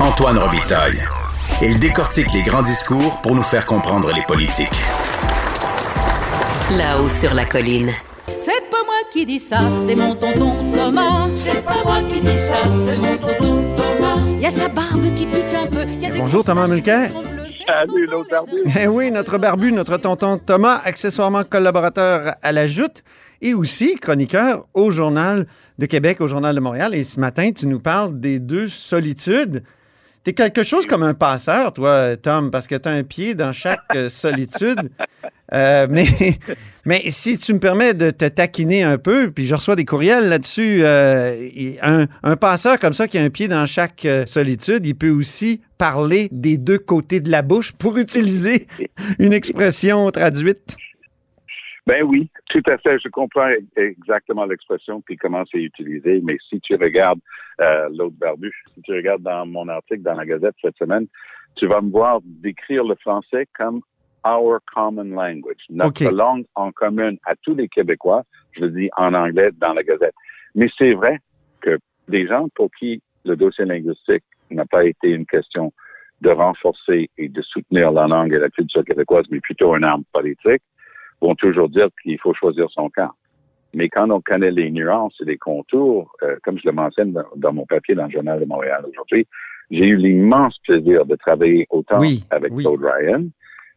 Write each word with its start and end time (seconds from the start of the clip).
Antoine 0.00 0.38
Robitaille. 0.38 0.98
Il 1.62 1.78
décortique 1.78 2.32
les 2.32 2.42
grands 2.42 2.62
discours 2.62 3.20
pour 3.22 3.34
nous 3.34 3.42
faire 3.42 3.64
comprendre 3.66 4.12
les 4.12 4.22
politiques. 4.22 4.68
Là-haut 6.76 7.08
sur 7.08 7.34
la 7.34 7.44
colline. 7.44 7.90
C'est 8.38 8.68
pas 8.70 8.84
moi 8.84 8.94
qui 9.12 9.24
dis 9.24 9.38
ça, 9.38 9.60
c'est 9.82 9.94
mon 9.94 10.14
tonton 10.14 10.72
Thomas. 10.74 11.28
C'est 11.34 11.64
pas 11.64 11.82
moi 11.84 11.98
qui 12.08 12.20
dis 12.20 12.26
ça, 12.26 12.58
c'est 12.86 12.98
mon 12.98 13.16
tonton 13.16 13.64
Thomas. 13.76 14.16
Il 14.36 14.40
y 14.40 14.46
a 14.46 14.50
sa 14.50 14.68
barbe 14.68 15.14
qui 15.14 15.26
pique 15.26 15.54
un 15.54 15.66
peu. 15.66 15.84
y 15.84 16.06
a 16.06 16.10
des 16.10 16.18
Bonjour, 16.18 16.44
Thomas 16.44 16.66
Mulcair. 16.66 17.10
Salut, 17.66 18.06
l'autre 18.06 18.30
barbu. 18.30 18.56
Eh 18.78 18.86
oui, 18.88 19.10
notre 19.10 19.38
barbu, 19.38 19.72
notre 19.72 19.96
tonton 19.96 20.36
Thomas, 20.36 20.80
accessoirement 20.84 21.44
collaborateur 21.44 22.34
à 22.42 22.52
la 22.52 22.66
Joute 22.66 23.02
et 23.40 23.54
aussi 23.54 23.96
chroniqueur 23.96 24.66
au 24.74 24.90
Journal 24.90 25.46
de 25.78 25.86
Québec, 25.86 26.20
au 26.20 26.28
Journal 26.28 26.54
de 26.54 26.60
Montréal. 26.60 26.94
Et 26.94 27.04
ce 27.04 27.18
matin, 27.18 27.52
tu 27.52 27.66
nous 27.66 27.80
parles 27.80 28.20
des 28.20 28.38
deux 28.38 28.68
solitudes. 28.68 29.62
T'es 30.24 30.32
quelque 30.32 30.62
chose 30.62 30.86
comme 30.86 31.02
un 31.02 31.12
passeur, 31.12 31.74
toi, 31.74 32.16
Tom, 32.16 32.50
parce 32.50 32.66
que 32.66 32.76
tu 32.76 32.88
un 32.88 33.02
pied 33.02 33.34
dans 33.34 33.52
chaque 33.52 33.82
euh, 33.94 34.08
solitude. 34.08 34.90
Euh, 35.52 35.86
mais, 35.90 36.06
mais 36.86 37.04
si 37.10 37.36
tu 37.36 37.52
me 37.52 37.58
permets 37.58 37.92
de 37.92 38.10
te 38.10 38.24
taquiner 38.24 38.84
un 38.84 38.96
peu, 38.96 39.30
puis 39.30 39.46
je 39.46 39.54
reçois 39.54 39.76
des 39.76 39.84
courriels 39.84 40.30
là-dessus, 40.30 40.80
euh, 40.82 41.50
un, 41.82 42.06
un 42.22 42.36
passeur 42.36 42.78
comme 42.78 42.94
ça 42.94 43.06
qui 43.06 43.18
a 43.18 43.22
un 43.22 43.28
pied 43.28 43.48
dans 43.48 43.66
chaque 43.66 44.08
solitude, 44.24 44.86
il 44.86 44.94
peut 44.94 45.10
aussi 45.10 45.60
parler 45.76 46.30
des 46.32 46.56
deux 46.56 46.78
côtés 46.78 47.20
de 47.20 47.30
la 47.30 47.42
bouche 47.42 47.72
pour 47.72 47.98
utiliser 47.98 48.66
une 49.18 49.34
expression 49.34 50.10
traduite. 50.10 50.74
Ben 51.86 52.02
oui, 52.04 52.30
tout 52.48 52.62
à 52.66 52.78
fait. 52.78 52.98
Je 52.98 53.08
comprends 53.08 53.48
e- 53.50 53.60
exactement 53.76 54.46
l'expression 54.46 55.02
puis 55.02 55.16
comment 55.16 55.44
c'est 55.50 55.62
utilisé. 55.62 56.20
Mais 56.22 56.36
si 56.48 56.60
tu 56.60 56.76
regardes 56.76 57.20
euh, 57.60 57.88
l'autre 57.92 58.16
barbu, 58.18 58.52
si 58.74 58.82
tu 58.82 58.92
regardes 58.92 59.22
dans 59.22 59.44
mon 59.46 59.68
article 59.68 60.02
dans 60.02 60.14
la 60.14 60.24
Gazette 60.24 60.54
cette 60.62 60.76
semaine, 60.76 61.06
tu 61.56 61.66
vas 61.66 61.82
me 61.82 61.90
voir 61.90 62.20
décrire 62.24 62.84
le 62.84 62.94
français 62.96 63.46
comme 63.56 63.80
our 64.26 64.58
common 64.74 65.14
language, 65.14 65.60
notre 65.68 66.10
langue 66.10 66.46
en 66.54 66.72
commun 66.72 67.14
à 67.26 67.34
tous 67.36 67.54
les 67.54 67.68
Québécois. 67.68 68.24
Je 68.52 68.62
le 68.62 68.70
dis 68.70 68.90
en 68.96 69.12
anglais 69.12 69.50
dans 69.58 69.74
la 69.74 69.82
Gazette. 69.82 70.14
Mais 70.54 70.68
c'est 70.78 70.94
vrai 70.94 71.18
que 71.60 71.78
des 72.08 72.26
gens 72.26 72.48
pour 72.54 72.70
qui 72.78 73.02
le 73.26 73.36
dossier 73.36 73.66
linguistique 73.66 74.24
n'a 74.50 74.64
pas 74.64 74.84
été 74.84 75.08
une 75.08 75.26
question 75.26 75.72
de 76.22 76.30
renforcer 76.30 77.10
et 77.18 77.28
de 77.28 77.42
soutenir 77.42 77.92
la 77.92 78.06
langue 78.06 78.32
et 78.32 78.38
la 78.38 78.48
culture 78.48 78.84
québécoise, 78.84 79.26
mais 79.30 79.40
plutôt 79.40 79.76
une 79.76 79.84
arme 79.84 80.04
politique, 80.12 80.62
vont 81.26 81.34
toujours 81.34 81.68
dire 81.68 81.88
qu'il 82.02 82.18
faut 82.20 82.34
choisir 82.34 82.66
son 82.70 82.90
camp. 82.90 83.10
Mais 83.72 83.88
quand 83.88 84.08
on 84.10 84.20
connaît 84.20 84.50
les 84.52 84.70
nuances 84.70 85.14
et 85.20 85.24
les 85.24 85.36
contours, 85.38 86.12
euh, 86.22 86.36
comme 86.44 86.58
je 86.58 86.66
le 86.66 86.72
mentionne 86.72 87.12
dans, 87.12 87.24
dans 87.36 87.52
mon 87.52 87.66
papier 87.66 87.94
dans 87.94 88.04
le 88.06 88.10
Journal 88.10 88.38
de 88.38 88.44
Montréal 88.44 88.84
aujourd'hui, 88.88 89.26
j'ai 89.70 89.86
eu 89.86 89.96
l'immense 89.96 90.56
plaisir 90.62 91.04
de 91.06 91.16
travailler 91.16 91.66
autant 91.70 91.98
Oui, 91.98 92.22
avec 92.30 92.52
oui. 92.52 92.62
Claude 92.62 92.82
Ryan 92.84 93.24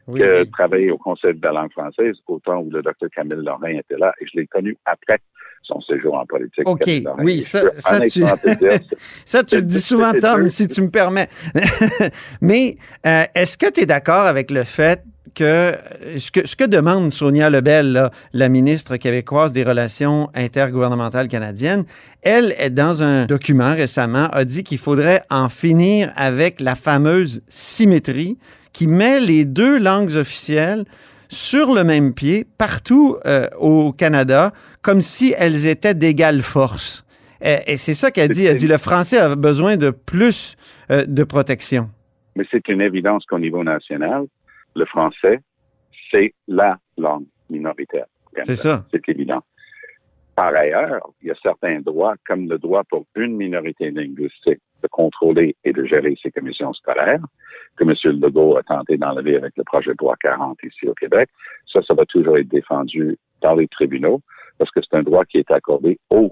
Oui, 0.08 0.20
que 0.20 0.44
travailler 0.52 0.92
au 0.92 0.98
Conseil 0.98 1.34
de 1.34 1.42
la 1.44 1.54
langue 1.54 1.72
française 1.72 2.16
autant 2.28 2.60
où 2.60 2.70
le 2.70 2.82
docteur 2.84 3.10
Camille 3.16 3.40
Lorrain 3.44 3.70
était 3.78 3.98
là. 3.98 4.14
Et 4.22 4.26
je 4.32 4.40
l'ai 4.40 4.46
connu 4.48 4.78
après 4.86 5.18
son 5.64 5.82
séjour 5.82 6.14
en 6.16 6.26
politique. 6.26 6.68
OK, 6.68 6.84
oui, 7.24 7.42
ça- 7.42 7.62
tu- 8.02 8.22
Ça, 9.26 9.44
tu 9.44 9.56
le 9.56 9.64
dis 9.64 9.82
souvent, 9.82 10.12
Tom, 10.22 10.48
si 10.50 10.68
tu 10.68 10.82
me 10.82 10.90
permets. 10.90 11.28
Mais 12.42 12.78
euh, 13.06 13.24
est-ce 13.36 13.58
que 13.58 13.70
tu 13.72 13.82
es 13.82 13.86
d'accord 13.86 14.26
avec 14.28 14.52
le 14.52 14.64
fait 14.64 15.02
que 15.38 15.44
euh, 15.44 16.18
ce, 16.18 16.32
que 16.32 16.48
ce 16.48 16.56
que 16.56 16.64
demande 16.64 17.12
Sonia 17.12 17.50
Lebel, 17.50 17.92
là, 17.92 18.12
la 18.34 18.50
ministre 18.50 18.98
québécoise 18.98 19.54
des 19.54 19.64
Relations 19.64 20.30
intergouvernementales 20.34 21.28
canadiennes, 21.28 21.86
elle, 22.24 22.56
est 22.58 22.72
dans 22.72 23.04
un 23.04 23.26
document 23.26 23.74
récemment, 23.74 24.28
a 24.32 24.46
dit 24.46 24.64
qu'il 24.64 24.80
faudrait 24.80 25.22
en 25.30 25.48
finir 25.48 26.12
avec 26.16 26.60
la 26.60 26.76
fameuse 26.76 27.42
symétrie 27.48 28.38
qui 28.74 28.88
met 28.88 29.20
les 29.20 29.46
deux 29.46 29.78
langues 29.78 30.16
officielles 30.16 30.86
sur 31.30 31.74
le 31.74 31.84
même 31.84 32.14
pied 32.14 32.46
partout 32.58 33.18
euh, 33.26 33.48
au 33.60 33.92
Canada, 33.92 34.54
comme 34.82 35.02
si 35.02 35.36
elles 35.38 35.68
étaient 35.68 35.94
d'égale 35.94 36.42
force. 36.42 37.06
Et, 37.42 37.58
et 37.68 37.78
c'est 37.78 37.94
ça 37.94 38.10
qu'elle 38.10 38.30
dit. 38.30 38.46
Elle 38.46 38.56
dit 38.56 38.68
le 38.68 38.78
français 38.78 39.20
a 39.20 39.36
besoin 39.36 39.78
de 39.78 39.92
plus 39.92 40.56
euh, 40.90 41.06
de 41.06 41.24
protection. 41.24 41.90
mais 42.36 42.46
c'est 42.50 42.68
une 42.70 42.82
évidence 42.82 43.26
qu'au 43.26 43.40
niveau 43.40 43.64
national, 43.64 44.26
le 44.78 44.86
français, 44.86 45.40
c'est 46.12 46.34
la 46.48 46.78
langue 46.98 47.26
minoritaire. 47.50 48.06
C'est 48.44 48.56
ça. 48.56 48.86
C'est 48.92 49.08
évident. 49.10 49.42
Par 50.36 50.54
ailleurs, 50.56 51.02
il 51.22 51.30
y 51.30 51.32
a 51.32 51.36
certains 51.42 51.80
droits, 51.82 52.14
comme 52.28 52.48
le 52.48 52.60
droit 52.60 52.84
pour 52.84 53.06
une 53.16 53.36
minorité 53.36 53.90
linguistique 53.90 54.60
de 54.84 54.88
contrôler 54.90 55.56
et 55.64 55.74
de 55.74 55.84
gérer 55.86 56.16
ses 56.22 56.30
commissions 56.30 56.72
scolaires, 56.74 57.22
que 57.76 57.84
M. 57.84 57.94
Legault 58.22 58.56
a 58.58 58.62
tenté 58.64 58.98
d'enlever 58.98 59.36
avec 59.36 59.54
le 59.58 59.64
projet 59.64 59.92
de 59.92 59.98
loi 60.00 60.16
40 60.22 60.60
ici 60.64 60.88
au 60.88 60.94
Québec. 60.94 61.30
Ça, 61.74 61.82
ça 61.82 61.96
va 61.96 62.06
toujours 62.06 62.38
être 62.38 62.48
défendu 62.48 63.18
dans 63.42 63.56
les 63.56 63.68
tribunaux 63.68 64.22
parce 64.60 64.70
que 64.70 64.80
c'est 64.82 64.96
un 64.96 65.02
droit 65.04 65.26
qui 65.26 65.40
est 65.40 65.50
accordé 65.50 66.00
aux, 66.12 66.32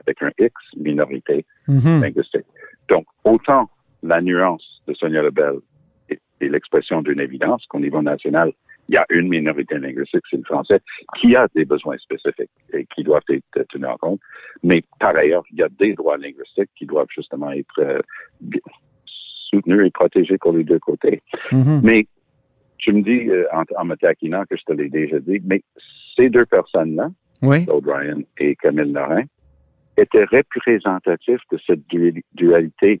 avec 0.00 0.20
un 0.22 0.30
X, 0.38 0.52
minorité 0.76 1.46
Mhm. 1.68 2.00
linguistique. 2.02 2.46
Donc, 2.88 3.06
autant 3.24 3.70
la 4.02 4.20
nuance 4.20 4.82
de 4.88 4.94
Sonia 4.94 5.22
Lebel 5.22 5.58
est, 6.08 6.20
est 6.40 6.48
l'expression 6.48 7.02
d'une 7.02 7.20
évidence 7.20 7.64
qu'au 7.66 7.80
niveau 7.80 8.02
national, 8.02 8.52
il 8.88 8.94
y 8.94 8.98
a 8.98 9.06
une 9.10 9.28
minorité 9.28 9.78
linguistique, 9.78 10.22
c'est 10.30 10.36
le 10.36 10.44
français, 10.44 10.80
qui 11.18 11.34
a 11.34 11.48
des 11.56 11.64
besoins 11.64 11.98
spécifiques 11.98 12.50
et 12.72 12.86
qui 12.94 13.02
doivent 13.02 13.22
être 13.30 13.66
tenus 13.68 13.88
en 13.88 13.96
compte. 13.96 14.20
Mais 14.62 14.84
par 15.00 15.16
ailleurs, 15.16 15.42
il 15.50 15.58
y 15.58 15.62
a 15.62 15.68
des 15.68 15.94
droits 15.94 16.16
linguistiques 16.18 16.70
qui 16.76 16.86
doivent 16.86 17.08
justement 17.12 17.50
être 17.50 17.80
euh, 17.80 17.98
soutenus 19.50 19.86
et 19.86 19.90
protégés 19.90 20.38
pour 20.38 20.52
les 20.52 20.64
deux 20.64 20.78
côtés. 20.78 21.20
Mhm. 21.50 21.80
Mais 21.82 22.06
tu 22.78 22.92
me 22.92 23.02
dis, 23.02 23.28
euh, 23.28 23.44
en, 23.52 23.64
en 23.76 23.84
me 23.84 23.96
taquinant, 23.96 24.44
que 24.48 24.56
je 24.56 24.62
te 24.64 24.72
l'ai 24.72 24.88
déjà 24.88 25.18
dit, 25.18 25.40
mais 25.44 25.62
ces 26.16 26.30
deux 26.30 26.46
personnes-là, 26.46 27.08
Oui. 27.42 27.66
Ryan 27.68 28.20
et 28.38 28.54
Camille 28.56 28.92
Lorrain, 28.92 29.24
étaient 29.96 30.24
représentatifs 30.24 31.40
de 31.50 31.58
cette 31.66 31.86
duali- 31.88 32.22
dualité 32.34 33.00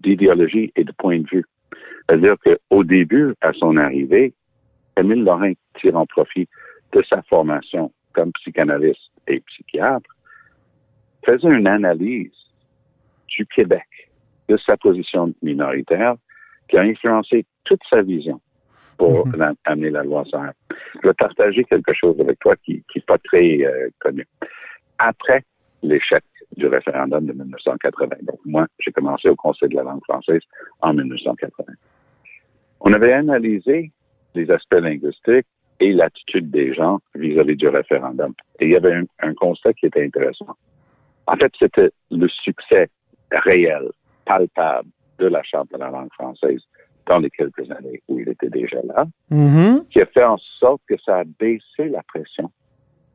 d'idéologie 0.00 0.72
et 0.76 0.84
de 0.84 0.92
point 0.92 1.20
de 1.20 1.28
vue. 1.30 1.44
C'est-à-dire 2.08 2.36
qu'au 2.44 2.84
début, 2.84 3.34
à 3.40 3.52
son 3.52 3.76
arrivée, 3.76 4.34
Camille 4.96 5.22
Lorrain 5.22 5.52
tire 5.80 5.96
en 5.96 6.06
profit 6.06 6.48
de 6.92 7.02
sa 7.08 7.22
formation 7.22 7.92
comme 8.12 8.32
psychanalyste 8.32 9.10
et 9.26 9.40
psychiatre, 9.40 10.10
faisait 11.24 11.48
une 11.48 11.66
analyse 11.66 12.32
du 13.28 13.46
Québec, 13.46 13.86
de 14.48 14.56
sa 14.58 14.76
position 14.76 15.32
minoritaire, 15.42 16.16
qui 16.68 16.76
a 16.76 16.82
influencé 16.82 17.46
toute 17.64 17.80
sa 17.88 18.02
vision 18.02 18.40
pour 18.98 19.26
Mhm. 19.26 19.54
amener 19.64 19.90
la 19.90 20.02
loi 20.04 20.24
101. 20.30 20.52
Je 21.02 21.08
vais 21.08 21.14
partager 21.14 21.64
quelque 21.64 21.92
chose 21.94 22.20
avec 22.20 22.38
toi 22.40 22.54
qui 22.56 22.84
n'est 22.94 23.02
pas 23.02 23.18
très 23.18 23.62
euh, 23.62 23.88
connu. 23.98 24.26
Après 24.98 25.42
l'échec 25.82 26.22
du 26.56 26.66
référendum 26.66 27.24
de 27.26 27.32
1980, 27.32 28.16
donc 28.22 28.38
moi, 28.44 28.66
j'ai 28.78 28.92
commencé 28.92 29.28
au 29.28 29.36
Conseil 29.36 29.68
de 29.70 29.76
la 29.76 29.82
langue 29.84 30.02
française 30.04 30.42
en 30.80 30.92
1980. 30.94 31.72
On 32.80 32.92
avait 32.92 33.12
analysé 33.12 33.90
les 34.34 34.50
aspects 34.50 34.74
linguistiques 34.74 35.46
et 35.80 35.92
l'attitude 35.92 36.50
des 36.50 36.74
gens 36.74 37.00
vis-à-vis 37.14 37.56
du 37.56 37.68
référendum. 37.68 38.34
Et 38.60 38.66
il 38.66 38.70
y 38.72 38.76
avait 38.76 38.94
un, 38.94 39.04
un 39.20 39.34
constat 39.34 39.72
qui 39.74 39.86
était 39.86 40.04
intéressant. 40.04 40.56
En 41.26 41.36
fait, 41.36 41.52
c'était 41.58 41.90
le 42.10 42.28
succès 42.28 42.88
réel, 43.30 43.90
palpable 44.24 44.88
de 45.18 45.26
la 45.26 45.42
Charte 45.42 45.70
de 45.72 45.78
la 45.78 45.90
langue 45.90 46.12
française 46.12 46.60
dans 47.06 47.18
les 47.18 47.30
quelques 47.30 47.68
années 47.70 48.02
où 48.08 48.18
il 48.20 48.28
était 48.28 48.48
déjà 48.50 48.78
là, 48.84 49.06
Mhm. 49.30 49.84
qui 49.90 50.00
a 50.00 50.06
fait 50.06 50.24
en 50.24 50.38
sorte 50.60 50.82
que 50.88 50.94
ça 51.04 51.18
a 51.18 51.24
baissé 51.24 51.88
la 51.88 52.02
pression, 52.04 52.50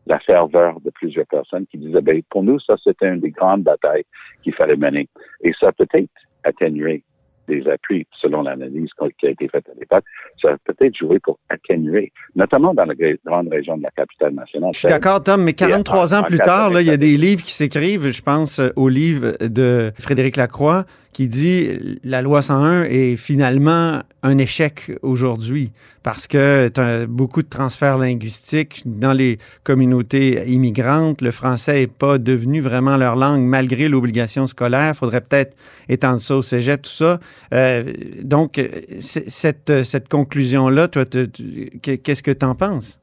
la 0.07 0.19
ferveur 0.19 0.80
de 0.81 0.89
plusieurs 0.89 1.27
personnes 1.27 1.65
qui 1.68 1.77
disaient, 1.77 2.01
ben, 2.01 2.21
pour 2.30 2.44
nous, 2.44 2.59
ça, 2.59 2.75
c'était 2.83 3.07
une 3.07 3.19
des 3.19 3.31
grandes 3.31 3.63
batailles 3.63 4.06
qu'il 4.44 4.54
fallait 4.54 4.75
mener. 4.75 5.09
Et 5.42 5.54
ça 5.59 5.71
peut-être 5.71 6.09
atténué 6.44 7.04
des 7.48 7.68
appuis, 7.68 8.06
selon 8.19 8.42
l'analyse 8.42 8.89
qui 9.19 9.27
a 9.27 9.30
été 9.30 9.48
faite 9.48 9.69
à 9.69 9.80
l'époque, 9.80 10.04
ça 10.42 10.50
a 10.50 10.57
peut-être 10.66 10.95
joué 10.95 11.19
pour 11.19 11.39
atténuer, 11.50 12.12
notamment 12.36 12.74
dans 12.74 12.86
la 12.86 12.94
gra- 12.94 13.18
grande 13.25 13.48
région 13.50 13.78
de 13.78 13.84
la 13.84 13.92
capitale 13.92 14.34
nationale. 14.34 14.72
Je 14.74 14.80
suis 14.80 14.88
d'accord, 14.88 15.24
Tom, 15.24 15.44
mais 15.44 15.54
43 15.54 16.13
ans 16.13 16.19
en- 16.19 16.24
plus 16.24 16.38
tard, 16.38 16.69
là, 16.69 16.81
il 16.81 16.86
y 16.88 16.89
a 16.89 16.94
87. 16.94 17.00
des 17.00 17.18
livres 17.18 17.44
qui 17.44 17.51
s'écrivent. 17.54 18.10
Je 18.12 18.22
pense 18.22 18.60
euh, 18.60 18.69
au 18.75 18.89
livre 18.89 19.34
de 19.42 19.92
Frédéric 20.00 20.36
Lacroix 20.38 20.86
qui 21.13 21.28
dit 21.28 21.98
la 22.04 22.22
loi 22.22 22.44
101 22.44 22.84
est 22.84 23.16
finalement 23.16 24.01
un 24.22 24.38
échec 24.38 24.92
aujourd'hui 25.01 25.72
parce 26.04 26.28
que 26.28 26.69
as 26.78 27.07
beaucoup 27.07 27.42
de 27.42 27.48
transferts 27.50 27.98
linguistiques 27.98 28.84
dans 28.86 29.13
les 29.13 29.39
communautés 29.63 30.48
immigrantes. 30.48 31.22
Le 31.24 31.31
français 31.31 31.74
n'est 31.81 31.88
pas 31.88 32.19
devenu 32.19 32.62
vraiment 32.62 32.98
leur 32.98 33.16
langue 33.16 33.42
malgré 33.42 33.89
l'obligation 33.89 34.45
scolaire. 34.45 34.92
Il 34.94 34.98
faudrait 34.98 35.22
peut-être 35.22 35.56
étendre 35.89 36.19
ça 36.19 36.36
au 36.38 36.44
cégep, 36.44 36.84
tout 36.84 36.89
ça. 36.92 37.19
Euh, 37.51 37.92
donc, 38.22 38.62
cette, 39.00 39.84
cette 39.84 40.07
conclusion-là, 40.27 40.89
toi, 40.89 41.06
qu'est-ce 41.06 42.21
que 42.21 42.31
tu 42.31 42.45
en 42.45 42.53
penses? 42.53 43.00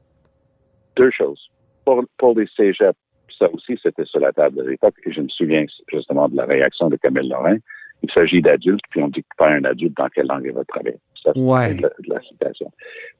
Deux 0.95 1.09
choses. 1.11 1.49
Pour, 1.83 2.03
pour 2.17 2.37
les 2.37 2.47
cégeps, 2.55 2.97
ça 3.37 3.49
aussi, 3.51 3.77
c'était 3.81 4.05
sur 4.05 4.19
la 4.19 4.31
table 4.31 4.57
de 4.57 4.69
l'époque. 4.69 4.95
Et 5.05 5.11
je 5.11 5.21
me 5.21 5.29
souviens 5.29 5.65
justement 5.91 6.29
de 6.29 6.35
la 6.35 6.45
réaction 6.45 6.89
de 6.89 6.95
Camille 6.97 7.27
Lorrain. 7.27 7.57
Il 8.03 8.11
s'agit 8.11 8.41
d'adultes, 8.41 8.85
puis 8.91 9.01
on 9.01 9.07
dit 9.07 9.21
que 9.23 9.35
pas 9.37 9.49
un 9.49 9.63
adulte 9.63 9.97
dans 9.97 10.07
quelle 10.09 10.27
langue 10.27 10.43
il 10.45 10.51
va 10.51 10.63
travailler? 10.65 10.99
Ça, 11.23 11.31
c'est 11.33 11.41
de, 11.41 11.89
la, 12.07 12.21
citation. 12.21 12.71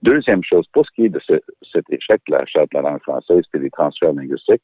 Deuxième 0.04 0.44
chose, 0.44 0.68
pour 0.72 0.86
ce 0.86 0.92
qui 0.92 1.06
est 1.06 1.10
de 1.10 1.20
cet 1.74 1.90
échec 1.90 2.22
de 2.28 2.36
la 2.36 2.46
charte 2.46 2.72
de 2.72 2.78
la 2.78 2.90
langue 2.90 3.02
française 3.02 3.44
et 3.56 3.60
des 3.60 3.72
transferts 3.72 4.14
linguistiques, 4.14 4.62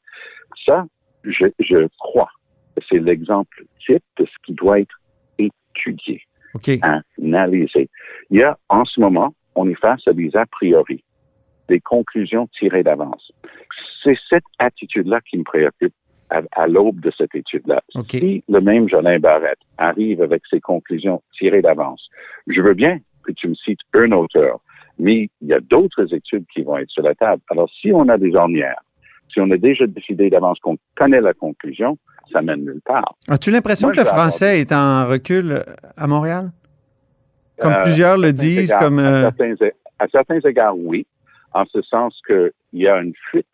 ça, 0.64 0.86
je, 1.24 1.46
je 1.58 1.88
crois 1.98 2.30
que 2.76 2.82
c'est 2.88 3.00
l'exemple 3.00 3.64
type 3.84 4.04
de 4.16 4.24
ce 4.24 4.46
qui 4.46 4.52
doit 4.52 4.78
être 4.78 4.94
étudié, 5.38 6.22
analysé. 6.82 7.88
Il 8.30 8.38
y 8.38 8.42
a, 8.42 8.58
en 8.68 8.84
ce 8.84 9.00
moment, 9.00 9.34
on 9.54 9.68
est 9.68 9.78
face 9.78 10.06
à 10.06 10.12
des 10.12 10.34
a 10.36 10.46
priori, 10.46 11.04
des 11.68 11.80
conclusions 11.80 12.48
tirées 12.58 12.82
d'avance 12.82 13.32
c'est 14.02 14.18
cette 14.28 14.44
attitude-là 14.58 15.20
qui 15.28 15.38
me 15.38 15.44
préoccupe 15.44 15.94
à, 16.30 16.66
l'aube 16.66 17.00
de 17.00 17.12
cette 17.16 17.34
étude-là. 17.34 17.82
Si 18.08 18.42
le 18.48 18.60
même 18.62 18.88
Jolin 18.88 19.18
Barrette 19.18 19.58
arrive 19.76 20.22
avec 20.22 20.42
ses 20.48 20.60
conclusions 20.60 21.22
tirées 21.36 21.60
d'avance, 21.60 22.08
je 22.46 22.62
veux 22.62 22.72
bien 22.72 22.98
que 23.22 23.32
tu 23.32 23.48
me 23.48 23.54
cites 23.54 23.80
un 23.92 24.12
auteur, 24.12 24.60
mais 24.98 25.28
il 25.42 25.48
y 25.48 25.52
a 25.52 25.60
d'autres 25.60 26.14
études 26.14 26.46
qui 26.54 26.62
vont 26.62 26.78
être 26.78 26.88
sur 26.88 27.02
la 27.02 27.14
table. 27.14 27.42
Alors, 27.50 27.68
si 27.78 27.92
on 27.92 28.08
a 28.08 28.16
des 28.16 28.34
ornières, 28.34 28.80
si 29.32 29.40
on 29.40 29.50
a 29.50 29.56
déjà 29.56 29.86
décidé 29.86 30.30
d'avance 30.30 30.58
qu'on 30.60 30.76
connaît 30.96 31.20
la 31.20 31.34
conclusion, 31.34 31.98
ça 32.32 32.42
mène 32.42 32.64
nulle 32.64 32.80
part. 32.84 33.14
As-tu 33.28 33.50
l'impression 33.50 33.90
que 33.90 33.96
le 33.96 34.04
français 34.04 34.60
est 34.60 34.72
en 34.72 35.06
recul 35.08 35.62
à 35.96 36.06
Montréal? 36.06 36.50
Comme 37.60 37.72
euh, 37.72 37.82
plusieurs 37.82 38.18
le 38.18 38.32
disent, 38.32 38.74
comme... 38.80 38.98
À, 38.98 39.02
euh, 39.02 39.20
certains, 39.22 39.54
à 39.98 40.08
certains 40.08 40.40
égards, 40.40 40.76
oui, 40.76 41.06
en 41.52 41.64
ce 41.66 41.82
sens 41.82 42.18
qu'il 42.26 42.52
y 42.72 42.88
a 42.88 43.00
une 43.00 43.14
fuite 43.30 43.46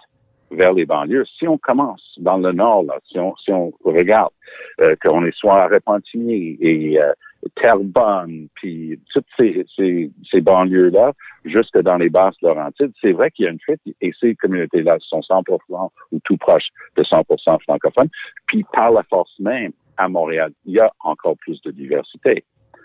vers 0.51 0.73
les 0.73 0.87
banlieues. 0.87 1.27
Si 1.39 1.47
on 1.47 1.59
commence 1.59 2.15
dans 2.19 2.39
le 2.39 2.53
nord, 2.53 2.85
là, 2.85 2.95
si 3.11 3.19
on, 3.19 3.37
si 3.37 3.53
on 3.53 3.73
regarde 3.85 4.33
euh, 4.81 4.97
qu'on 5.03 5.25
est 5.27 5.37
soit 5.37 5.63
à 5.63 5.69
Repentigny 5.69 6.57
et 6.61 7.01
euh, 7.01 7.13
Terrebonne, 7.55 8.49
puis 8.55 9.00
toutes 9.12 9.26
ces, 9.37 9.64
ces, 9.76 10.11
ces 10.31 10.40
banlieues-là, 10.40 11.12
jusque 11.44 11.79
dans 11.81 11.96
les 11.96 12.08
basses 12.08 12.40
Laurentides, 12.43 12.93
c'est 13.00 13.12
vrai 13.12 13.31
qu'il 13.31 13.44
y 13.44 13.49
a 13.49 13.52
une 13.52 13.61
fuite 13.61 13.81
et 14.00 14.12
ces 14.20 14.35
communautés-là 14.35 14.96
sont 15.00 15.20
100% 15.20 15.90
ou 16.12 16.20
tout 16.25 16.37
proche 16.37 16.69
de 16.96 17.02
100% 17.02 17.62
francophones. 17.62 18.08
Puis 18.46 18.64
par 18.73 18.90
la 18.90 19.02
force 19.05 19.32
même, 19.38 19.73
à 19.96 20.08
Montréal, 20.08 20.52
il 20.64 20.75
y 20.75 20.81
a 20.81 20.90
encore 21.00 21.37
plus 21.38 21.61
de 21.62 21.70
diversité. 21.70 22.44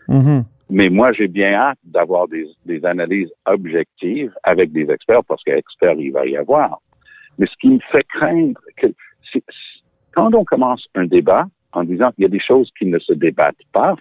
Mm-hmm. 0.10 0.44
Mais 0.70 0.90
moi, 0.90 1.14
j'ai 1.14 1.28
bien 1.28 1.54
hâte 1.54 1.78
d'avoir 1.84 2.28
des, 2.28 2.48
des 2.66 2.84
analyses 2.86 3.32
objectives 3.46 4.34
avec 4.44 4.72
des 4.72 4.90
experts, 4.90 5.24
parce 5.28 5.44
qu'experts, 5.44 5.96
il 6.00 6.12
va 6.12 6.26
y 6.26 6.36
avoir. 6.36 6.80
Mais 7.38 7.46
ce 7.48 7.54
qui 7.60 7.70
me 7.70 7.80
fait 7.92 8.06
craindre, 8.10 8.60
que 8.78 8.88
quand 10.14 10.34
on 10.34 10.44
commence 10.44 10.86
un 10.96 11.06
débat 11.06 11.46
en 11.74 11.84
disant 11.84 12.12
qu'il 12.12 12.24
y 12.24 12.26
a 12.26 12.30
des 12.30 12.40
choses 12.40 12.70
qui 12.78 12.86
ne 12.86 13.00
se 13.00 13.14
débattent 13.14 13.56
pas, 13.72 13.96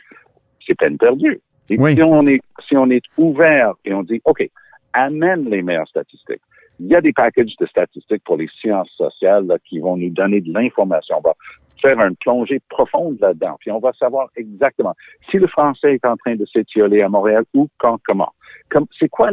c'est 0.66 0.74
peine 0.74 0.98
perdue. 0.98 1.40
Et 1.70 1.76
si 1.76 2.02
on 2.02 2.26
est 2.26 2.40
si 2.68 2.76
on 2.76 2.90
est 2.90 3.04
ouvert 3.16 3.74
et 3.84 3.94
on 3.94 4.02
dit 4.02 4.20
OK, 4.24 4.48
amène 4.92 5.48
les 5.48 5.62
meilleures 5.62 5.88
statistiques. 5.88 6.42
Il 6.80 6.86
y 6.86 6.96
a 6.96 7.00
des 7.00 7.12
packages 7.12 7.54
de 7.58 7.66
statistiques 7.66 8.24
pour 8.24 8.36
les 8.36 8.48
sciences 8.60 8.90
sociales 8.96 9.46
qui 9.68 9.78
vont 9.78 9.96
nous 9.96 10.10
donner 10.10 10.40
de 10.40 10.52
l'information. 10.52 11.18
On 11.18 11.20
va 11.20 11.34
faire 11.80 12.00
une 12.00 12.16
plongée 12.16 12.60
profonde 12.68 13.18
là-dedans, 13.20 13.56
puis 13.60 13.70
on 13.70 13.78
va 13.78 13.92
savoir 13.92 14.28
exactement 14.36 14.94
si 15.30 15.38
le 15.38 15.46
français 15.46 15.94
est 15.94 16.04
en 16.04 16.16
train 16.16 16.36
de 16.36 16.46
s'étioler 16.46 17.02
à 17.02 17.08
Montréal 17.08 17.44
ou 17.54 17.68
quand, 17.78 17.98
comment. 18.06 18.32
Comme, 18.70 18.86
c'est 18.98 19.08
quoi 19.08 19.30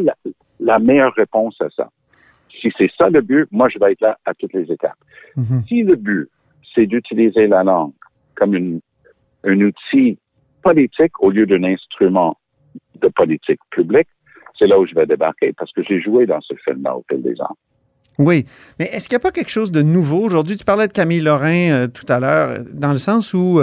la 0.60 0.80
meilleure 0.80 1.14
réponse 1.14 1.60
à 1.62 1.70
ça? 1.70 1.90
Si 2.62 2.72
c'est 2.78 2.92
ça 2.98 3.10
le 3.10 3.22
but, 3.22 3.48
moi, 3.52 3.70
je 3.70 3.80
vais 3.80 3.94
être 3.94 4.02
là 4.02 4.18
à 4.26 4.34
toutes 4.34 4.54
les 4.54 4.72
étapes. 4.72 4.98
Mhm. 5.36 5.64
Si 5.68 5.84
le 5.84 5.96
but, 5.96 6.30
c'est 6.76 6.86
d'utiliser 6.86 7.48
la 7.48 7.64
langue 7.64 7.94
comme 8.36 8.56
une, 8.56 8.82
un 9.44 9.62
outil 9.62 10.18
politique 10.62 11.12
au 11.20 11.32
lieu 11.32 11.46
d'un 11.46 11.64
instrument 11.64 12.38
de 13.02 13.08
politique 13.08 13.60
publique, 13.72 14.08
c'est 14.58 14.68
là 14.68 14.80
où 14.80 14.86
je 14.86 14.94
vais 14.94 15.06
débarquer 15.06 15.54
parce 15.58 15.72
que 15.72 15.82
j'ai 15.84 16.02
joué 16.02 16.26
dans 16.26 16.42
ce 16.42 16.54
film-là 16.66 16.96
au 16.96 17.06
fil 17.10 17.22
des 17.22 17.40
ans. 17.42 17.56
Oui, 18.18 18.46
mais 18.78 18.86
est-ce 18.86 19.08
qu'il 19.08 19.16
n'y 19.16 19.22
a 19.22 19.24
pas 19.24 19.32
quelque 19.32 19.50
chose 19.50 19.72
de 19.72 19.82
nouveau? 19.82 20.22
Aujourd'hui? 20.22 20.58
Tu 20.58 20.66
parlais 20.66 20.88
de 20.88 20.92
Camille 20.92 21.22
Lorrain 21.22 21.72
euh, 21.72 21.88
tout 21.88 22.06
à 22.10 22.20
l'heure, 22.20 22.60
dans 22.74 22.92
le 22.92 22.98
sens 22.98 23.34
où 23.34 23.62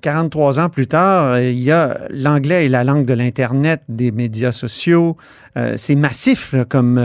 43 0.00 0.58
euh, 0.58 0.64
ans 0.64 0.68
plus 0.70 0.86
tard, 0.86 1.38
il 1.38 1.62
y 1.62 1.70
a 1.70 1.98
l'anglais 2.08 2.66
et 2.66 2.68
la 2.70 2.82
langue 2.82 3.04
de 3.04 3.12
l'Internet, 3.12 3.82
des 3.88 4.10
médias 4.10 4.52
sociaux. 4.52 5.16
Euh, 5.58 5.74
c'est 5.76 5.96
massif 5.96 6.54
comme, 6.70 6.98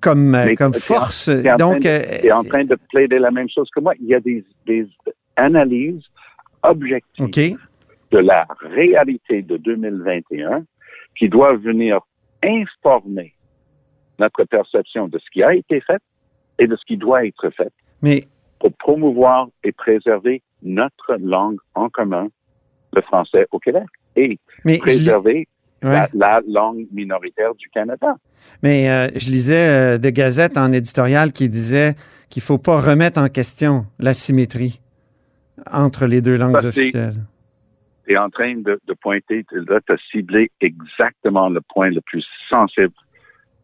comme, 0.00 0.34
euh, 0.34 0.54
comme 0.54 0.74
force. 0.74 1.28
Donc, 1.58 1.80
tu 1.80 1.88
es 1.88 2.32
en 2.32 2.44
train 2.44 2.64
de 2.64 2.76
plaider 2.90 3.18
la 3.18 3.30
même 3.30 3.48
chose 3.48 3.68
que 3.74 3.80
moi. 3.80 3.94
Il 4.00 4.06
y 4.06 4.14
a 4.14 4.20
des, 4.20 4.44
des 4.66 4.86
analyses 5.36 6.02
objectives 6.64 7.58
de 8.10 8.18
la 8.18 8.46
réalité 8.60 9.42
de 9.42 9.56
2021 9.56 10.64
qui 11.16 11.28
doivent 11.28 11.60
venir 11.60 12.00
informer 12.42 13.34
notre 14.18 14.44
perception 14.44 15.08
de 15.08 15.18
ce 15.18 15.30
qui 15.32 15.42
a 15.42 15.54
été 15.54 15.80
fait 15.80 16.00
et 16.58 16.66
de 16.66 16.76
ce 16.76 16.84
qui 16.86 16.96
doit 16.96 17.24
être 17.26 17.50
fait 17.50 17.72
Mais, 18.02 18.24
pour 18.60 18.72
promouvoir 18.74 19.48
et 19.64 19.72
préserver 19.72 20.42
notre 20.62 21.16
langue 21.20 21.58
en 21.74 21.88
commun, 21.88 22.28
le 22.94 23.02
français 23.02 23.46
au 23.50 23.58
Québec, 23.58 23.86
et 24.16 24.38
préserver 24.78 25.48
la, 25.82 26.40
langue 26.48 26.86
minoritaire 26.92 27.54
du 27.56 27.68
Canada. 27.68 28.16
Mais 28.62 28.88
euh, 28.88 29.08
je 29.16 29.28
lisais 29.28 29.68
euh, 29.68 29.98
de 29.98 30.08
Gazette 30.10 30.56
en 30.56 30.72
éditorial 30.72 31.32
qui 31.32 31.48
disait 31.48 31.94
qu'il 32.30 32.40
ne 32.40 32.44
faut 32.44 32.58
pas 32.58 32.80
remettre 32.80 33.20
en 33.20 33.28
question 33.28 33.84
la 33.98 34.14
symétrie 34.14 34.80
entre 35.70 36.06
les 36.06 36.20
deux 36.20 36.36
langues 36.36 36.56
officielles. 36.56 37.14
Tu 38.06 38.12
es 38.12 38.18
en 38.18 38.28
train 38.28 38.54
de, 38.56 38.78
pointer, 39.00 39.44
tu 39.48 39.58
as 39.70 39.96
ciblé 40.10 40.50
exactement 40.60 41.48
le 41.48 41.60
point 41.60 41.90
le 41.90 42.00
plus 42.02 42.24
sensible 42.48 42.92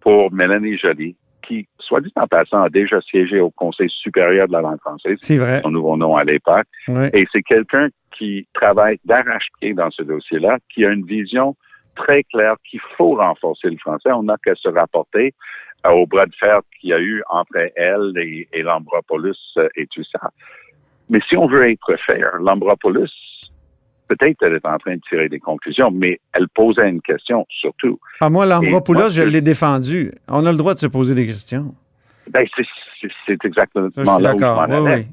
pour 0.00 0.32
Mélanie 0.32 0.78
Joly, 0.78 1.14
qui, 1.46 1.68
soit 1.78 2.00
dit 2.00 2.12
en 2.16 2.26
passant, 2.26 2.62
a 2.62 2.70
déjà 2.70 3.00
siégé 3.02 3.40
au 3.40 3.50
Conseil 3.50 3.90
supérieur 3.90 4.46
de 4.48 4.52
la 4.52 4.62
langue 4.62 4.80
française. 4.80 5.18
C'est 5.20 5.36
vrai. 5.36 5.60
Son 5.62 5.70
nouveau 5.70 5.96
nom 5.96 6.16
à 6.16 6.24
l'époque. 6.24 6.66
Et 7.12 7.26
c'est 7.32 7.42
quelqu'un 7.42 7.88
qui 8.16 8.46
travaille 8.54 8.98
d'arrache-pied 9.04 9.74
dans 9.74 9.90
ce 9.90 10.02
dossier-là, 10.02 10.58
qui 10.72 10.84
a 10.84 10.90
une 10.90 11.04
vision 11.04 11.54
très 11.96 12.22
clair 12.24 12.54
qu'il 12.68 12.80
faut 12.96 13.16
renforcer 13.16 13.68
le 13.68 13.76
français. 13.78 14.10
On 14.12 14.22
n'a 14.22 14.36
qu'à 14.42 14.54
se 14.54 14.68
rapporter 14.68 15.34
euh, 15.86 15.90
au 15.90 16.06
bras 16.06 16.26
de 16.26 16.34
fer 16.34 16.60
qu'il 16.78 16.90
y 16.90 16.92
a 16.92 17.00
eu 17.00 17.22
entre 17.28 17.70
elle 17.76 18.12
et, 18.16 18.48
et 18.52 18.62
l'Ambropoulos 18.62 19.34
euh, 19.56 19.68
et 19.76 19.86
tout 19.86 20.04
ça. 20.04 20.30
Mais 21.10 21.20
si 21.28 21.36
on 21.36 21.46
veut 21.48 21.68
être 21.68 21.96
fair, 22.06 22.36
l'Ambropoulos, 22.40 23.06
peut-être 24.08 24.38
elle 24.42 24.54
est 24.54 24.66
en 24.66 24.78
train 24.78 24.94
de 24.94 25.00
tirer 25.08 25.28
des 25.28 25.40
conclusions, 25.40 25.90
mais 25.90 26.20
elle 26.32 26.48
posait 26.48 26.88
une 26.88 27.02
question 27.02 27.44
surtout. 27.50 27.98
Ah, 28.20 28.30
moi, 28.30 28.46
l'Ambropoulos, 28.46 29.10
je 29.10 29.22
l'ai 29.22 29.42
défendu. 29.42 30.12
On 30.28 30.46
a 30.46 30.52
le 30.52 30.58
droit 30.58 30.74
de 30.74 30.78
se 30.78 30.86
poser 30.86 31.14
des 31.14 31.26
questions. 31.26 31.74
Ben, 32.30 32.46
c'est 33.26 33.44
exactement 33.44 34.18
là 34.18 34.34
où 34.34 34.38
je 34.38 34.44
m'en 34.44 34.58
allais. 34.60 35.06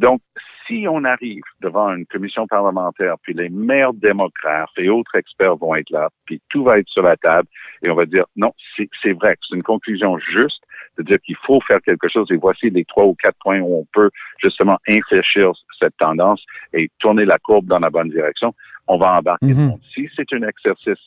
Donc, 0.00 0.20
si 0.66 0.86
on 0.88 1.04
arrive 1.04 1.42
devant 1.60 1.94
une 1.94 2.04
commission 2.06 2.46
parlementaire, 2.46 3.14
puis 3.22 3.32
les 3.32 3.48
meilleurs 3.48 3.94
démocrates 3.94 4.68
et 4.76 4.88
autres 4.88 5.14
experts 5.14 5.56
vont 5.56 5.74
être 5.74 5.90
là, 5.90 6.08
puis 6.26 6.42
tout 6.50 6.64
va 6.64 6.78
être 6.78 6.88
sur 6.88 7.02
la 7.02 7.16
table, 7.16 7.48
et 7.82 7.90
on 7.90 7.94
va 7.94 8.06
dire, 8.06 8.26
non, 8.36 8.52
c'est 8.76 9.12
vrai, 9.12 9.36
c'est 9.48 9.56
une 9.56 9.62
conclusion 9.62 10.18
juste 10.18 10.62
de 10.98 11.04
dire 11.04 11.18
qu'il 11.20 11.36
faut 11.46 11.60
faire 11.60 11.80
quelque 11.82 12.08
chose, 12.08 12.26
et 12.30 12.36
voici 12.36 12.70
les 12.70 12.84
trois 12.84 13.04
ou 13.04 13.14
quatre 13.14 13.38
points 13.40 13.60
où 13.60 13.80
on 13.80 13.86
peut 13.92 14.10
justement 14.42 14.78
infléchir 14.88 15.52
cette 15.78 15.96
tendance 15.96 16.44
et 16.72 16.90
tourner 16.98 17.24
la 17.24 17.38
courbe 17.38 17.66
dans 17.66 17.78
la 17.78 17.90
bonne 17.90 18.10
direction, 18.10 18.54
on 18.86 18.98
va 18.98 19.18
embarquer 19.18 19.46
le 19.46 19.54
mhm. 19.54 19.66
monde. 19.68 19.80
Si 19.94 20.08
c'est 20.16 20.32
un 20.32 20.42
exercice 20.42 21.02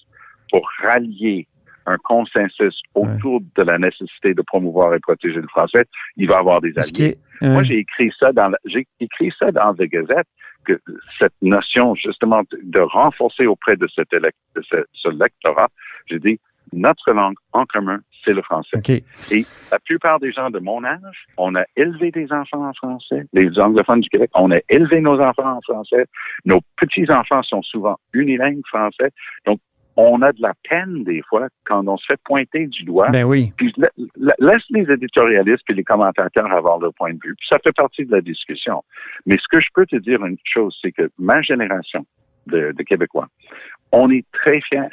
pour 0.49 0.67
rallier 0.81 1.47
un 1.85 1.97
consensus 1.97 2.79
autour 2.93 3.41
de 3.55 3.63
la 3.63 3.77
nécessité 3.77 4.33
de 4.33 4.41
promouvoir 4.41 4.93
et 4.93 4.99
protéger 4.99 5.41
le 5.41 5.47
français, 5.47 5.85
il 6.15 6.27
va 6.27 6.37
avoir 6.37 6.61
des 6.61 6.73
alliés. 6.77 7.17
Moi, 7.41 7.63
j'ai 7.63 7.79
écrit 7.79 8.11
ça 8.19 8.31
dans 8.31 8.51
j'ai 8.65 8.85
écrit 8.99 9.31
ça 9.39 9.51
dans 9.51 9.73
The 9.73 9.83
Gazette 9.83 10.27
que 10.63 10.79
cette 11.17 11.33
notion 11.41 11.95
justement 11.95 12.43
de 12.61 12.79
renforcer 12.79 13.47
auprès 13.47 13.75
de, 13.77 13.87
cet 13.95 14.13
élect, 14.13 14.37
de 14.55 14.61
ce, 14.61 15.09
lectorat, 15.09 15.69
j'ai 16.05 16.19
dit 16.19 16.39
notre 16.73 17.11
langue 17.11 17.35
en 17.53 17.65
commun, 17.65 17.99
c'est 18.23 18.33
le 18.33 18.41
français. 18.41 18.77
OK. 18.77 18.89
Et 19.31 19.45
la 19.71 19.79
plupart 19.79 20.19
des 20.19 20.31
gens 20.31 20.49
de 20.49 20.59
mon 20.59 20.83
âge, 20.83 21.25
on 21.37 21.55
a 21.55 21.63
élevé 21.75 22.11
des 22.11 22.31
enfants 22.31 22.67
en 22.67 22.73
français. 22.73 23.25
Les 23.33 23.57
anglophones 23.59 24.01
du 24.01 24.09
Québec, 24.09 24.29
on 24.35 24.51
a 24.51 24.59
élevé 24.69 25.01
nos 25.01 25.19
enfants 25.19 25.57
en 25.57 25.61
français. 25.61 26.05
Nos 26.45 26.59
petits-enfants 26.77 27.41
sont 27.43 27.61
souvent 27.63 27.97
unilingues 28.13 28.61
français. 28.67 29.09
Donc, 29.45 29.59
on 29.97 30.21
a 30.21 30.31
de 30.31 30.41
la 30.41 30.53
peine 30.69 31.03
des 31.03 31.21
fois 31.27 31.47
quand 31.65 31.85
on 31.87 31.97
se 31.97 32.05
fait 32.05 32.19
pointer 32.23 32.67
du 32.67 32.83
doigt. 32.83 33.09
Ben 33.09 33.25
oui. 33.25 33.51
Puis 33.57 33.73
la- 33.77 33.89
la- 34.15 34.35
laisse 34.39 34.63
les 34.69 34.89
éditorialistes 34.89 35.69
et 35.69 35.73
les 35.73 35.83
commentateurs 35.83 36.51
avoir 36.51 36.79
leur 36.79 36.93
point 36.93 37.13
de 37.13 37.19
vue. 37.23 37.35
Puis 37.35 37.47
ça 37.49 37.59
fait 37.59 37.73
partie 37.73 38.05
de 38.05 38.11
la 38.11 38.21
discussion. 38.21 38.83
Mais 39.25 39.37
ce 39.37 39.43
que 39.51 39.59
je 39.59 39.67
peux 39.73 39.85
te 39.85 39.97
dire 39.97 40.23
une 40.25 40.37
chose, 40.45 40.77
c'est 40.81 40.91
que 40.93 41.09
ma 41.19 41.41
génération 41.41 42.05
de, 42.47 42.71
de 42.71 42.83
Québécois, 42.83 43.27
on 43.91 44.09
est 44.09 44.25
très 44.31 44.61
fiers 44.61 44.87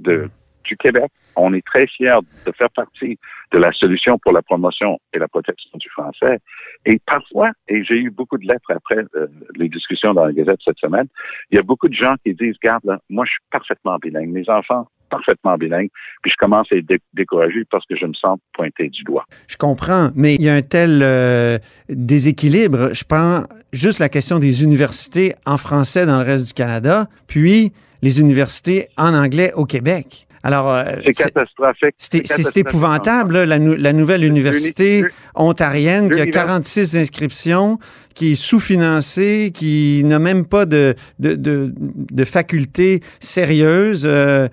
de, 0.00 0.30
du 0.68 0.76
Québec. 0.76 1.10
On 1.36 1.52
est 1.54 1.64
très 1.64 1.86
fiers 1.86 2.20
de 2.46 2.52
faire 2.52 2.70
partie 2.70 3.18
de 3.52 3.58
la 3.58 3.72
solution 3.72 4.18
pour 4.18 4.32
la 4.32 4.42
promotion 4.42 4.98
et 5.12 5.18
la 5.18 5.28
protection 5.28 5.70
du 5.74 5.88
français. 5.88 6.38
Et 6.84 7.00
parfois, 7.06 7.50
et 7.68 7.82
j'ai 7.84 7.96
eu 7.96 8.10
beaucoup 8.10 8.38
de 8.38 8.46
lettres 8.46 8.70
après 8.74 9.04
euh, 9.16 9.26
les 9.56 9.68
discussions 9.68 10.12
dans 10.14 10.26
la 10.26 10.32
Gazette 10.32 10.60
cette 10.64 10.78
semaine, 10.78 11.06
il 11.50 11.56
y 11.56 11.58
a 11.58 11.62
beaucoup 11.62 11.88
de 11.88 11.94
gens 11.94 12.14
qui 12.24 12.34
disent, 12.34 12.56
regarde, 12.62 12.84
là, 12.84 12.98
moi, 13.08 13.24
je 13.24 13.30
suis 13.30 13.42
parfaitement 13.50 13.96
bilingue. 13.96 14.28
Mes 14.28 14.48
enfants, 14.50 14.88
parfaitement 15.08 15.56
bilingues. 15.56 15.88
Puis 16.22 16.30
je 16.30 16.36
commence 16.36 16.70
à 16.70 16.76
être 16.76 16.86
dé- 16.86 17.00
découragé 17.14 17.64
parce 17.70 17.86
que 17.86 17.96
je 17.96 18.04
me 18.04 18.12
sens 18.14 18.38
pointé 18.52 18.88
du 18.90 19.02
doigt. 19.04 19.24
Je 19.48 19.56
comprends, 19.56 20.10
mais 20.14 20.34
il 20.34 20.42
y 20.42 20.48
a 20.50 20.54
un 20.54 20.62
tel 20.62 21.00
euh, 21.02 21.58
déséquilibre. 21.88 22.92
Je 22.92 23.04
prends 23.04 23.44
juste 23.72 23.98
la 23.98 24.08
question 24.08 24.38
des 24.38 24.62
universités 24.62 25.34
en 25.46 25.56
français 25.56 26.04
dans 26.06 26.18
le 26.18 26.24
reste 26.24 26.48
du 26.48 26.52
Canada, 26.52 27.06
puis 27.26 27.72
les 28.02 28.20
universités 28.20 28.88
en 28.96 29.14
anglais 29.14 29.52
au 29.54 29.64
Québec. 29.64 30.27
Alors, 30.48 30.72
euh, 30.72 30.84
C'est 31.04 31.12
catastrophique. 31.24 31.94
c'est 31.98 32.56
épouvantable, 32.56 33.34
là, 33.34 33.46
la, 33.46 33.58
nou- 33.58 33.74
la 33.76 33.92
nouvelle 33.92 34.24
université 34.24 35.04
ontarienne 35.34 36.08
qui 36.10 36.20
a 36.20 36.24
l'univers- 36.24 36.46
46 36.46 36.96
inscriptions, 36.96 37.78
qui 38.14 38.32
est 38.32 38.34
sous-financée, 38.34 39.52
qui 39.54 40.02
n'a 40.04 40.18
même 40.18 40.44
pas 40.46 40.66
de, 40.66 40.94
de, 41.18 41.34
de, 41.34 41.72
de 41.76 42.24
faculté 42.24 43.00
sérieuse. 43.20 44.04
Euh, 44.06 44.48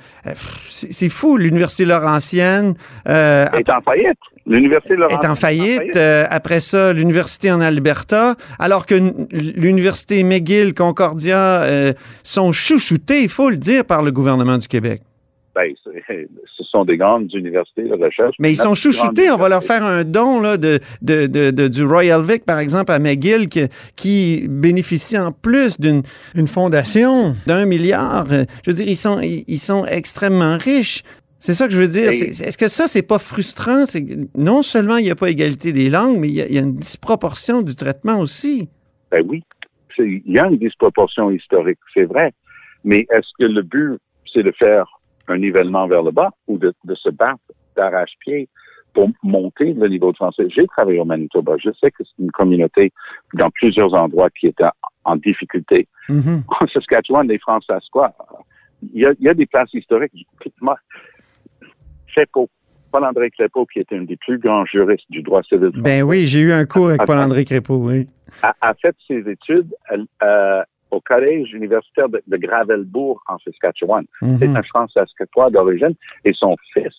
c'est 0.69 1.09
fou, 1.09 1.37
l'université 1.37 1.85
Laurentienne. 1.85 2.75
euh, 3.07 3.45
est 3.57 3.69
en 3.69 3.81
faillite. 3.81 4.19
L'université 4.47 4.95
est 5.09 5.25
en 5.25 5.33
faillite. 5.33 5.95
Euh, 5.95 6.25
après 6.29 6.59
ça, 6.59 6.93
l'université 6.93 7.51
en 7.51 7.61
Alberta, 7.61 8.35
alors 8.59 8.85
que 8.85 8.93
l'université 9.31 10.23
McGill, 10.23 10.73
Concordia 10.75 11.63
sont 12.23 12.51
chouchoutés, 12.51 13.23
il 13.23 13.29
faut 13.29 13.49
le 13.49 13.57
dire, 13.57 13.85
par 13.85 14.03
le 14.03 14.11
gouvernement 14.11 14.57
du 14.59 14.67
Québec. 14.67 15.01
Ben, 15.55 15.73
ce 16.57 16.63
sont 16.65 16.83
des 16.83 16.97
grandes 16.97 17.33
universités 17.33 17.83
de 17.83 17.93
recherche. 17.93 18.35
Mais 18.39 18.51
ils 18.51 18.57
sont 18.57 18.75
chouchoutés. 18.75 19.31
On 19.31 19.37
va 19.37 19.47
leur 19.47 19.63
faire 19.63 19.83
un 19.83 20.03
don 20.03 20.41
là, 20.41 20.57
de, 20.57 20.79
de, 21.01 21.27
de- 21.27 21.51
de- 21.51 21.67
du 21.69 21.83
Royal 21.85 22.21
Vic, 22.21 22.45
par 22.45 22.59
exemple, 22.59 22.91
à 22.91 22.99
McGill, 22.99 23.47
qui, 23.47 23.61
qui 23.95 24.45
bénéficie 24.49 25.17
en 25.17 25.31
plus 25.31 25.79
d'une 25.79 26.03
une 26.35 26.47
fondation 26.47 27.33
d'un 27.47 27.65
milliard. 27.65 28.27
Je 28.27 28.69
veux 28.69 28.73
dire, 28.73 28.87
ils 28.87 28.97
sont, 28.97 29.21
ils, 29.21 29.57
sont 29.59 29.85
extrêmement 29.85 30.57
riches. 30.57 31.03
C'est 31.39 31.53
ça 31.53 31.67
que 31.67 31.73
je 31.73 31.79
veux 31.79 31.87
dire. 31.87 32.09
Est-ce 32.09 32.57
que 32.57 32.67
ça, 32.67 32.87
c'est 32.87 33.07
pas 33.07 33.19
frustrant? 33.19 33.83
Non 34.35 34.61
seulement 34.61 34.97
il 34.97 35.05
n'y 35.05 35.11
a 35.11 35.15
pas 35.15 35.29
égalité 35.29 35.71
des 35.71 35.89
langues, 35.89 36.17
mais 36.19 36.27
il 36.27 36.33
y, 36.35 36.41
a, 36.41 36.47
il 36.47 36.53
y 36.55 36.57
a 36.57 36.61
une 36.61 36.75
disproportion 36.75 37.61
du 37.61 37.75
traitement 37.75 38.19
aussi. 38.19 38.67
Ben 39.11 39.23
oui. 39.27 39.43
Il 39.97 40.21
y 40.25 40.39
a 40.39 40.47
une 40.47 40.57
disproportion 40.57 41.31
historique, 41.31 41.79
c'est 41.93 42.03
vrai. 42.03 42.33
Mais 42.83 43.07
est-ce 43.11 43.29
que 43.39 43.45
le 43.45 43.61
but, 43.61 43.97
c'est 44.33 44.43
de 44.43 44.51
faire 44.51 44.85
un 45.27 45.37
nivellement 45.37 45.87
vers 45.87 46.03
le 46.03 46.11
bas 46.11 46.31
ou 46.47 46.57
de, 46.57 46.73
de 46.83 46.95
se 46.95 47.09
battre 47.09 47.39
d'arrache-pied 47.75 48.47
pour 48.93 49.09
monter 49.23 49.73
le 49.73 49.87
niveau 49.87 50.11
de 50.11 50.17
français? 50.17 50.47
J'ai 50.49 50.67
travaillé 50.67 50.99
au 50.99 51.05
Manitoba. 51.05 51.55
Je 51.57 51.69
sais 51.81 51.91
que 51.91 52.03
c'est 52.03 52.23
une 52.23 52.31
communauté 52.31 52.91
dans 53.33 53.49
plusieurs 53.49 53.93
endroits 53.93 54.29
qui 54.29 54.47
était 54.47 54.65
en 55.03 55.15
difficulté. 55.15 55.87
Mhm. 56.09 56.43
en 56.59 56.67
Saskatchewan, 56.67 57.27
les 57.27 57.39
Français, 57.39 57.73
quoi? 57.91 58.13
Il 58.93 59.01
y 59.01 59.05
a, 59.05 59.13
il 59.19 59.25
y 59.25 59.29
a 59.29 59.33
des 59.33 59.45
places 59.45 59.73
historiques. 59.73 60.13
Moi, 60.61 60.77
Paul-André 62.91 63.29
Clépeau, 63.31 63.65
qui 63.65 63.79
était 63.79 63.97
un 63.97 64.03
des 64.03 64.15
plus 64.15 64.37
grands 64.37 64.65
juristes 64.65 65.09
du 65.09 65.21
droit 65.21 65.43
civil 65.43 65.71
Ben 65.75 66.03
oui, 66.03 66.27
j'ai 66.27 66.39
eu 66.39 66.51
un 66.53 66.65
cours 66.65 66.87
avec. 66.87 67.05
Paul-André 67.05 67.43
Crépeau, 67.43 67.75
oui. 67.77 68.07
a, 68.41 68.55
a 68.61 68.73
fait 68.73 68.95
ses 69.05 69.29
études 69.29 69.73
euh, 70.23 70.63
au 70.91 71.01
collège 71.01 71.51
universitaire 71.53 72.09
de, 72.09 72.21
de 72.27 72.37
Gravelbourg 72.37 73.21
en 73.27 73.37
Saskatchewan. 73.39 74.05
C'est 74.39 74.47
Mhm. 74.47 74.55
un 74.57 74.63
Français 74.63 74.99
saskatois 74.99 75.49
d'origine 75.49 75.93
et 76.23 76.33
son 76.33 76.55
fils, 76.73 76.93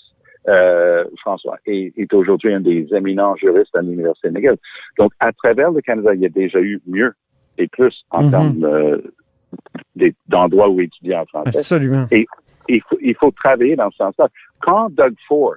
euh, 0.48 1.04
François, 1.20 1.56
est, 1.66 1.92
est 1.96 2.12
aujourd'hui 2.12 2.52
un 2.52 2.60
des 2.60 2.86
éminents 2.94 3.36
juristes 3.36 3.74
à 3.76 3.82
l'Université 3.82 4.30
McGill. 4.30 4.56
Donc, 4.98 5.12
à 5.20 5.32
travers 5.32 5.70
le 5.70 5.80
Canada, 5.80 6.14
il 6.14 6.20
y 6.20 6.26
a 6.26 6.30
déjà 6.30 6.60
eu 6.60 6.80
mieux 6.86 7.12
et 7.58 7.68
plus 7.68 8.04
en 8.10 8.24
Mhm. 8.24 8.30
termes 8.30 8.64
euh, 8.64 8.98
d'endroits 10.28 10.68
où 10.68 10.80
étudier 10.80 11.16
en 11.16 11.24
français. 11.26 11.56
Absolument. 11.58 12.06
Il 12.68 12.82
faut, 12.82 12.98
il 13.00 13.14
faut 13.14 13.30
travailler 13.30 13.76
dans 13.76 13.90
ce 13.92 13.98
sens-là. 13.98 14.28
Quand 14.60 14.90
Doug 14.90 15.14
Ford 15.28 15.54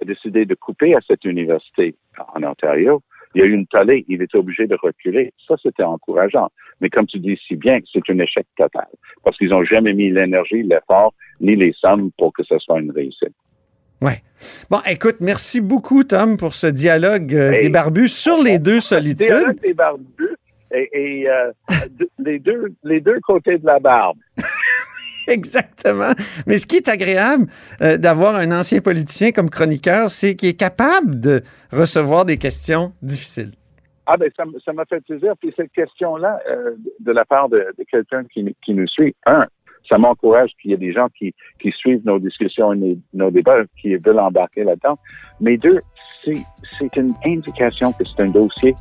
a 0.00 0.04
décidé 0.04 0.44
de 0.44 0.54
couper 0.54 0.94
à 0.94 1.00
cette 1.06 1.24
université 1.24 1.94
en 2.34 2.42
Ontario, 2.42 3.02
il 3.34 3.40
y 3.40 3.44
a 3.44 3.46
eu 3.46 3.52
une 3.52 3.66
tollée. 3.66 4.04
Il 4.08 4.22
était 4.22 4.38
obligé 4.38 4.66
de 4.66 4.76
reculer. 4.80 5.32
Ça, 5.46 5.54
c'était 5.62 5.82
encourageant. 5.82 6.48
Mais 6.80 6.88
comme 6.90 7.06
tu 7.06 7.18
dis 7.18 7.38
si 7.46 7.56
bien, 7.56 7.78
c'est 7.92 8.00
un 8.08 8.18
échec 8.18 8.46
total. 8.56 8.86
Parce 9.24 9.36
qu'ils 9.36 9.50
n'ont 9.50 9.64
jamais 9.64 9.92
mis 9.94 10.10
l'énergie, 10.10 10.62
l'effort, 10.62 11.14
ni 11.40 11.56
les 11.56 11.72
sommes 11.72 12.10
pour 12.18 12.32
que 12.32 12.42
ce 12.44 12.58
soit 12.58 12.80
une 12.80 12.90
réussite. 12.90 13.34
Ouais. 14.00 14.22
Bon, 14.70 14.78
écoute, 14.86 15.16
merci 15.20 15.60
beaucoup, 15.60 16.04
Tom, 16.04 16.36
pour 16.36 16.54
ce 16.54 16.68
dialogue 16.68 17.34
euh, 17.34 17.60
des 17.60 17.68
barbus 17.68 18.08
sur 18.08 18.40
les 18.42 18.58
deux 18.60 18.80
solitudes. 18.92 19.26
Dialogue 19.26 19.60
des 19.60 19.74
barbus 19.74 20.36
et, 20.72 20.88
et, 20.92 21.28
euh, 21.28 21.50
de- 21.98 22.08
les, 22.18 22.38
deux, 22.38 22.72
les 22.84 23.00
deux 23.00 23.18
côtés 23.20 23.58
de 23.58 23.66
la 23.66 23.80
barbe. 23.80 24.18
Exactement. 25.32 26.12
Mais 26.46 26.58
ce 26.58 26.66
qui 26.66 26.76
est 26.76 26.88
agréable 26.88 27.46
euh, 27.82 27.98
d'avoir 27.98 28.36
un 28.36 28.50
ancien 28.50 28.80
politicien 28.80 29.30
comme 29.30 29.50
chroniqueur, 29.50 30.08
c'est 30.08 30.34
qu'il 30.34 30.48
est 30.48 30.58
capable 30.58 31.20
de 31.20 31.42
recevoir 31.70 32.24
des 32.24 32.38
questions 32.38 32.92
difficiles. 33.02 33.52
Ah 34.06 34.16
ben 34.16 34.30
ça, 34.34 34.72
m'a 34.72 34.86
fait 34.86 35.00
plaisir. 35.02 35.34
Puis 35.38 35.52
cette 35.54 35.70
question-là, 35.72 36.40
euh, 36.48 36.70
de 37.00 37.12
la 37.12 37.26
part 37.26 37.50
de, 37.50 37.62
quelqu'un 37.90 38.24
qui, 38.24 38.74
nous 38.74 38.86
suit, 38.86 39.14
un, 39.26 39.46
ça 39.86 39.98
m'encourage 39.98 40.50
qu'il 40.60 40.70
y 40.70 40.74
ait 40.74 40.78
des 40.78 40.94
gens 40.94 41.08
qui, 41.10 41.34
suivent 41.72 42.06
nos 42.06 42.18
discussions 42.18 42.72
et 42.72 42.98
nos, 43.12 43.30
débats, 43.30 43.64
qui 43.78 43.94
veulent 43.96 44.18
embarquer 44.18 44.64
là-dedans. 44.64 44.98
Mais 45.40 45.58
deux, 45.58 45.78
c'est 46.24 46.96
une 46.96 47.12
indication 47.26 47.92
que 47.92 48.04
c'est 48.04 48.22
un 48.22 48.28
dossier 48.28 48.74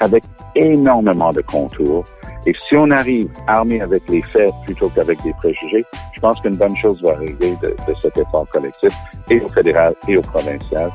avec 0.00 0.24
énormément 0.54 1.30
de 1.30 1.40
contours. 1.42 2.04
Et 2.46 2.52
si 2.68 2.76
on 2.76 2.90
arrive 2.90 3.28
armé 3.46 3.80
avec 3.80 4.02
les 4.08 4.22
faits 4.22 4.50
plutôt 4.64 4.88
qu'avec 4.88 5.20
des 5.22 5.32
préjugés, 5.34 5.84
je 6.14 6.20
pense 6.20 6.40
qu'une 6.40 6.56
bonne 6.56 6.76
chose 6.76 7.00
va 7.02 7.12
arriver 7.12 7.56
de, 7.62 7.68
de 7.68 7.94
cet 8.00 8.16
effort 8.16 8.46
collectif, 8.50 8.92
et 9.30 9.40
au 9.40 9.48
fédéral 9.48 9.94
et 10.06 10.16
au 10.16 10.20
provincial, 10.22 10.90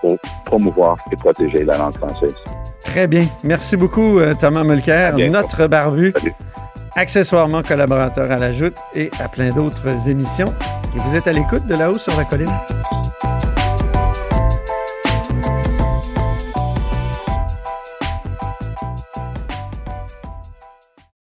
pour 0.00 0.16
promouvoir 0.44 0.96
et 1.10 1.16
protéger 1.16 1.64
la 1.64 1.78
langue 1.78 1.94
française. 1.96 2.34
Très 2.84 3.06
bien. 3.06 3.26
Merci 3.42 3.76
beaucoup, 3.76 4.18
euh, 4.18 4.34
Thomas 4.38 4.64
Mulcair, 4.64 5.16
notre 5.18 5.66
barbu, 5.66 6.12
Salut. 6.16 6.34
accessoirement 6.94 7.62
collaborateur 7.62 8.30
à 8.30 8.36
la 8.38 8.52
Joute 8.52 8.76
et 8.94 9.10
à 9.22 9.28
plein 9.28 9.50
d'autres 9.50 10.08
émissions. 10.08 10.52
Et 10.94 10.98
vous 11.00 11.16
êtes 11.16 11.26
à 11.26 11.32
l'écoute 11.32 11.66
de 11.66 11.74
là-haut 11.74 11.98
sur 11.98 12.16
la 12.16 12.24
colline. 12.24 12.52